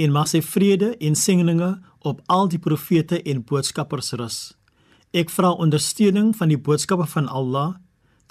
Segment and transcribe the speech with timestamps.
[0.00, 1.74] En mag sy vrede en seëninge
[2.08, 4.38] op al die profete en boodskappers rus.
[5.12, 7.76] Ek vra ondersteuning van die boodskappe van Allah,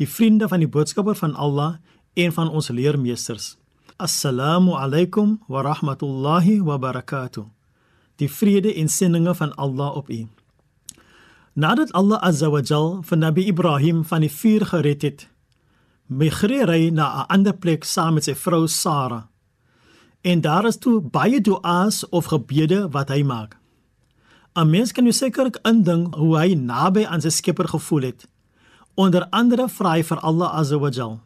[0.00, 1.76] die vriende van die boodskapper van Allah
[2.16, 3.56] en van ons leermeesters.
[3.98, 7.48] Assalamu alaykum wa rahmatullahi wa barakatuh
[8.18, 10.26] die vrede en seëninge van Allah op u.
[11.58, 15.26] Nadat Allah Azza wa Jal van Nabi Ibrahim van die vuur gered het,
[16.06, 19.28] migreer hy na 'n ander plek saam met sy vrou Sara.
[20.20, 23.56] En daar is toe baie duas of gebede wat hy maak.
[24.54, 28.28] 'n Mens kan seker indink hoe hy naby aan sy Skepper gevoel het.
[28.94, 31.20] Onder andere vra hy vir Allah Azza wa Jal: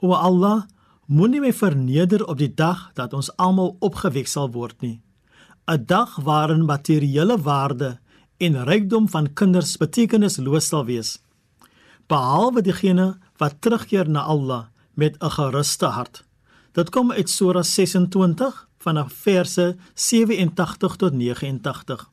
[0.00, 0.62] O Allah,
[1.06, 5.00] moenie my verneder op die dag dat ons almal opgewek sal word nie.
[5.66, 7.98] 'n dag waarin materiële waarde
[8.36, 11.20] en rykdom van kinders betekenisloos sal wees
[12.06, 13.06] behalwe diegene
[13.40, 16.24] wat terugkeer na Allah met 'n geruste hart
[16.74, 22.06] dit kom uit Sura 26 vanaf verse 87 tot 89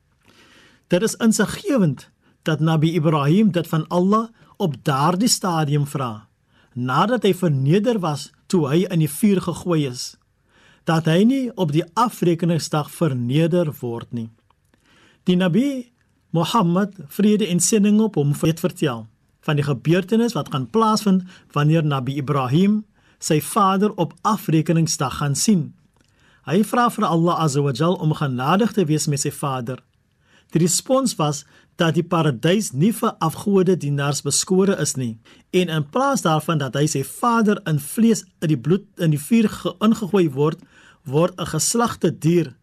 [0.87, 2.09] dit is insiggewend
[2.47, 6.27] dat Nabi Ibrahim dit van Allah op daardie stadium vra
[6.73, 10.11] nadat hy verneder was toe hy in die vuur gegooi is
[10.89, 14.29] dat hy nie op die afrekeningsdag verneder word nie.
[15.29, 15.91] Die Nabi
[16.31, 19.05] Mohammed vrede en seëning op hom het vertel
[19.45, 22.81] van die gebeurtenis wat gaan plaasvind wanneer Nabi Ibrahim
[23.21, 25.69] sy vader op afrekeningsdag gaan sien.
[26.49, 29.77] Hy vra vir Allah Azza wa Jal om genadig te wees met sy vader.
[30.51, 31.43] Die respons was
[31.79, 35.13] dat die paradys nie vir afgode dienaars beskore is nie
[35.55, 39.21] en in plaas daarvan dat hy sy vader in vlees in die bloed in die
[39.21, 39.47] vuur
[39.79, 40.59] ingegooi word
[41.05, 42.53] word 'n geslagte dier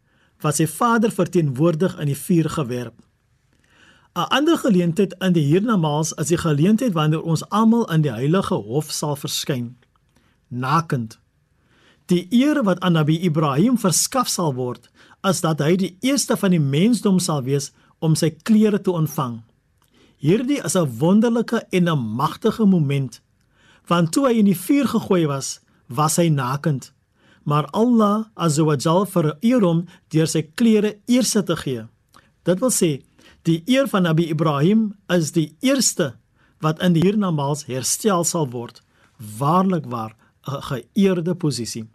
[0.42, 2.94] wat sy vader verteenwoordig in die vuur gewerp.
[4.14, 8.54] 'n Ander geleentheid in die hiernamaals is die geleentheid wanneer ons almal in die heilige
[8.54, 9.76] hof sal verskyn
[10.48, 11.18] nakend.
[12.06, 14.90] Die eer wat aan Nabi Ibrahim verskaf sal word,
[15.28, 19.42] is dat hy die eerste van die mensdom sal wees om sy klere te ontvang.
[20.18, 23.20] Hierdie is 'n wonderlike en 'n magtige moment,
[23.86, 26.92] want toe hy in die vuur gegooi was, was hy nakend
[27.48, 31.86] maar Allah Azza wa Jalla vereer hom deur sy klere eers te gee.
[32.44, 32.90] Dit wil sê
[33.48, 36.12] die eer van Nabi Ibrahim is die eerste
[36.60, 38.82] wat in die hiernamaals herstel sal word.
[39.16, 40.12] Waarlik waar
[40.48, 41.86] geëerde posisie.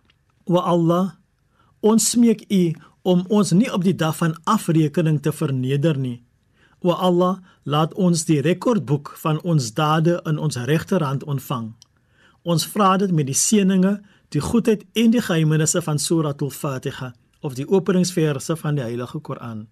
[0.45, 1.15] O Allah,
[1.79, 2.63] ons smeek U
[3.01, 6.23] om ons nie op die dag van afrekening te verneder nie.
[6.79, 11.71] O Allah, laat ons die rekordboek van ons dade in ons regterhand ontvang.
[12.43, 14.01] Ons vra dit met die seëninge
[14.35, 19.67] die goedheid en die geheimenisse van Suratul Fatiha of die openingsverse van die Heilige Koran.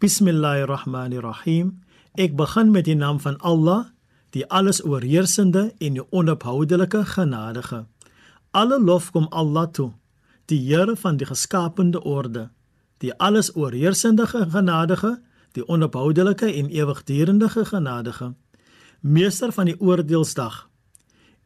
[0.00, 1.74] Bismillahirrahmanirrahim.
[2.16, 3.88] Ek begin met die naam van Allah,
[4.36, 7.84] die alles oorheersende en die onophoudelike genadige.
[8.50, 9.92] Alle lof kom Allah toe,
[10.48, 12.48] die Here van die geskapende orde,
[12.98, 15.18] die alles oorheersende genadige,
[15.52, 18.34] die onophoudelike en ewigdurende genadige,
[19.00, 20.68] meester van die oordeelsdag.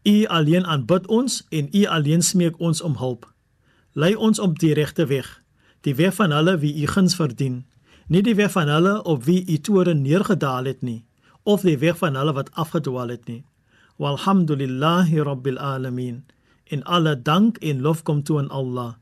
[0.03, 3.27] U alleen aanbid ons en U alleen smeek ons om hulp.
[3.93, 5.43] Lei ons op die regte weg,
[5.81, 7.65] die weg van hulle wie U guns verdien,
[8.07, 11.05] nie die weg van hulle op wie U toore neergedaal het nie,
[11.43, 13.43] of die weg van hulle wat afgedwaal het nie.
[13.99, 16.23] Walhamdulillahi rabbil alamin
[16.73, 18.95] en alle dank en lof kom toe aan Allah.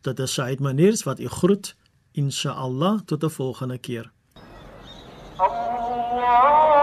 [0.00, 1.76] Dit is Said Maniers wat u groet.
[2.12, 4.10] Insha Allah tot 'n volgende keer.
[5.36, 6.73] Allah